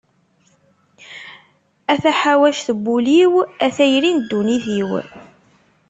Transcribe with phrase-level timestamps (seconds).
[1.91, 3.33] A taḥawact n wul-iw,
[3.65, 4.91] a tayri n dunnit-iw.